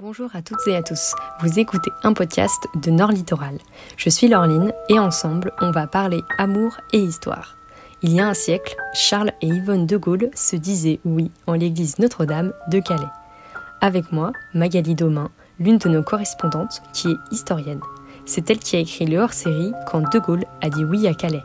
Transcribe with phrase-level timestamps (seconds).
[0.00, 1.14] Bonjour à toutes et à tous.
[1.40, 3.58] Vous écoutez un podcast de Nord Littoral.
[3.98, 7.58] Je suis Laureline et ensemble, on va parler amour et histoire.
[8.00, 11.98] Il y a un siècle, Charles et Yvonne de Gaulle se disaient oui en l'église
[11.98, 13.10] Notre-Dame de Calais.
[13.82, 17.82] Avec moi, Magali Domain, l'une de nos correspondantes qui est historienne.
[18.24, 21.44] C'est elle qui a écrit le hors-série quand De Gaulle a dit oui à Calais.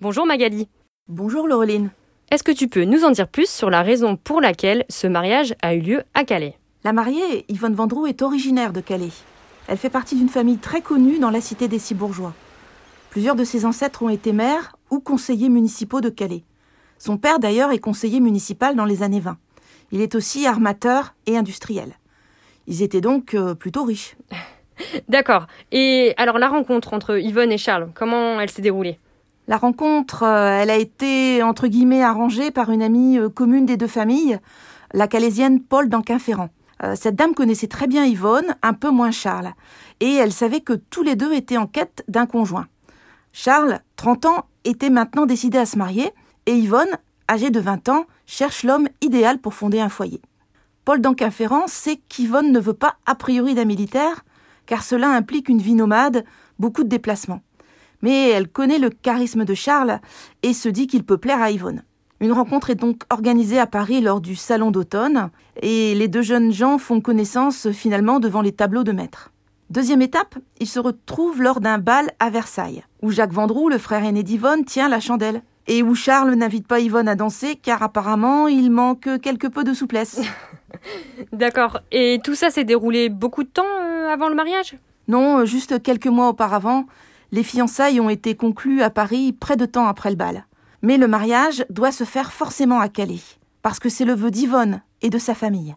[0.00, 0.68] Bonjour Magali.
[1.06, 1.90] Bonjour Laureline.
[2.30, 5.52] Est-ce que tu peux nous en dire plus sur la raison pour laquelle ce mariage
[5.62, 6.56] a eu lieu à Calais?
[6.84, 9.10] La mariée, Yvonne Vendroux, est originaire de Calais.
[9.66, 12.32] Elle fait partie d'une famille très connue dans la cité des six bourgeois.
[13.10, 16.44] Plusieurs de ses ancêtres ont été maires ou conseillers municipaux de Calais.
[16.98, 19.36] Son père, d'ailleurs, est conseiller municipal dans les années 20.
[19.90, 21.94] Il est aussi armateur et industriel.
[22.68, 24.14] Ils étaient donc euh, plutôt riches.
[25.08, 25.48] D'accord.
[25.72, 29.00] Et alors la rencontre entre Yvonne et Charles, comment elle s'est déroulée?
[29.50, 33.76] La rencontre, euh, elle a été entre guillemets arrangée par une amie euh, commune des
[33.76, 34.38] deux familles,
[34.94, 36.50] la calaisienne Paul d'Anquin-Ferrand.
[36.84, 39.50] Euh, cette dame connaissait très bien Yvonne, un peu moins Charles,
[39.98, 42.68] et elle savait que tous les deux étaient en quête d'un conjoint.
[43.32, 46.12] Charles, 30 ans, était maintenant décidé à se marier,
[46.46, 46.96] et Yvonne,
[47.28, 50.22] âgée de 20 ans, cherche l'homme idéal pour fonder un foyer.
[50.84, 54.24] Paul d'Anquin-Ferrand sait qu'Yvonne ne veut pas a priori d'un militaire,
[54.66, 56.24] car cela implique une vie nomade,
[56.60, 57.42] beaucoup de déplacements.
[58.02, 60.00] Mais elle connaît le charisme de Charles
[60.42, 61.82] et se dit qu'il peut plaire à Yvonne.
[62.20, 65.30] Une rencontre est donc organisée à Paris lors du salon d'automne
[65.62, 69.30] et les deux jeunes gens font connaissance finalement devant les tableaux de maître.
[69.70, 74.04] Deuxième étape, ils se retrouvent lors d'un bal à Versailles, où Jacques Vendroux, le frère
[74.04, 78.48] aîné d'Yvonne, tient la chandelle, et où Charles n'invite pas Yvonne à danser car apparemment
[78.48, 80.20] il manque quelque peu de souplesse.
[81.32, 81.78] D'accord.
[81.92, 84.76] Et tout ça s'est déroulé beaucoup de temps euh, avant le mariage?
[85.06, 86.86] Non, juste quelques mois auparavant,
[87.32, 90.46] les fiançailles ont été conclues à Paris près de temps après le bal.
[90.82, 93.20] Mais le mariage doit se faire forcément à Calais,
[93.62, 95.76] parce que c'est le vœu d'Yvonne et de sa famille.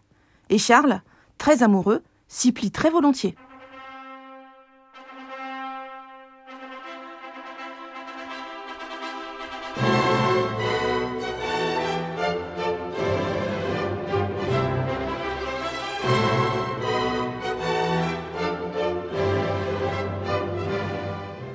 [0.50, 1.00] Et Charles,
[1.38, 3.34] très amoureux, s'y plie très volontiers.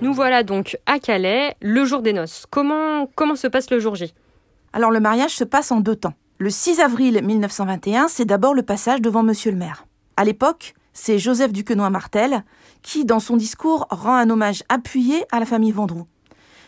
[0.02, 2.46] Nous voilà donc à Calais, le jour des noces.
[2.50, 4.14] Comment, comment se passe le jour J?
[4.72, 6.14] Alors le mariage se passe en deux temps.
[6.38, 9.86] Le 6 avril 1921, c'est d'abord le passage devant Monsieur le maire.
[10.16, 12.46] À l'époque, c'est Joseph Duquesnoy-Martel
[12.82, 16.08] qui, dans son discours, rend un hommage appuyé à la famille Vendroux.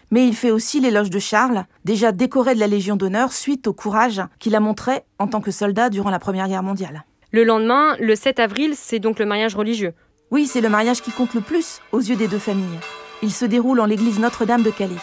[0.10, 3.74] Mais il fait aussi l'éloge de Charles, déjà décoré de la Légion d'honneur suite au
[3.74, 7.06] courage qu'il a montré en tant que soldat durant la Première Guerre mondiale.
[7.32, 9.94] Le lendemain, le 7 avril, c'est donc le mariage religieux.
[10.32, 12.80] Oui, c'est le mariage qui compte le plus aux yeux des deux familles.
[13.24, 14.96] Il se déroule en l'église Notre-Dame de Calais.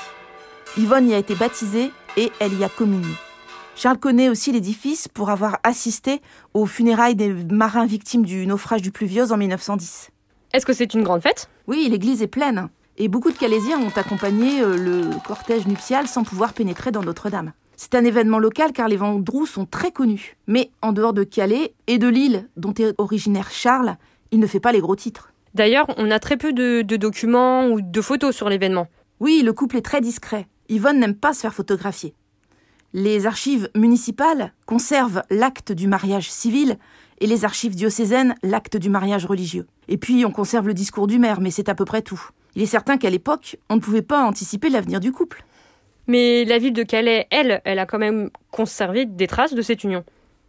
[0.77, 3.15] Yvonne y a été baptisée et elle y a communié.
[3.77, 6.21] Charles connaît aussi l'édifice pour avoir assisté
[6.53, 10.11] aux funérailles des marins victimes du naufrage du Pluviose en 1910.
[10.53, 11.49] Est-ce que c'est une grande fête?
[11.69, 12.69] Oui, l'église est pleine.
[12.97, 17.53] Et beaucoup de Calaisiens ont accompagné euh, le cortège nuptial sans pouvoir pénétrer dans Notre-Dame.
[17.77, 20.37] C'est un événement local car les Vendroux sont très connus.
[20.49, 23.97] Mais en dehors de Calais et de l'île dont est originaire Charles,
[24.33, 25.33] il ne fait pas les gros titres.
[25.55, 28.89] D'ailleurs, on a très peu de, de documents ou de photos sur l'événement.
[29.21, 30.47] Oui, le couple est très discret.
[30.69, 32.15] Yvonne n'aime pas se faire photographier.
[32.95, 36.79] Les archives municipales conservent l'acte du mariage civil
[37.21, 39.67] et les archives diocésaines l'acte du mariage religieux.
[39.89, 42.21] Et puis on conserve le discours du maire, mais c'est à peu près tout.
[42.55, 45.45] Il est certain qu'à l'époque, on ne pouvait pas anticiper l'avenir du couple.
[46.07, 49.85] Mais la ville de Calais, elle, elle a quand même conservé des traces de cette
[49.85, 50.05] union.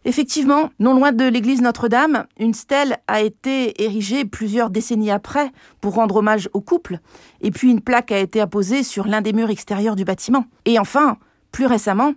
[0.06, 5.52] Effectivement, non loin de l'église Notre-Dame, une stèle a été érigée plusieurs décennies après
[5.82, 7.00] pour rendre hommage au couple,
[7.42, 10.46] et puis une plaque a été apposée sur l'un des murs extérieurs du bâtiment.
[10.64, 11.18] Et enfin,
[11.52, 12.14] plus récemment,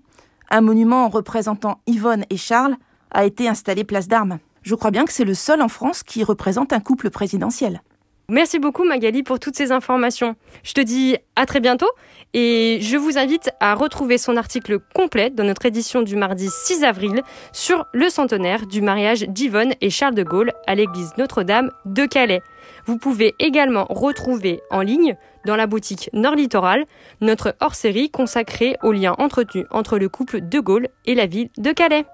[0.49, 2.77] un monument représentant Yvonne et Charles
[3.11, 4.39] a été installé place d'Armes.
[4.61, 7.81] Je crois bien que c'est le seul en France qui représente un couple présidentiel.
[8.29, 10.35] Merci beaucoup Magali pour toutes ces informations.
[10.63, 11.89] Je te dis à très bientôt
[12.34, 16.86] et je vous invite à retrouver son article complet dans notre édition du mardi 6
[16.86, 17.21] avril
[17.51, 22.42] sur le centenaire du mariage d'Yvonne et Charles de Gaulle à l'église Notre-Dame de Calais.
[22.86, 26.86] Vous pouvez également retrouver en ligne dans la boutique Nord Littoral
[27.19, 31.74] notre hors-série consacrée aux liens entretenus entre le couple de Gaulle et la ville de
[31.74, 32.06] Calais.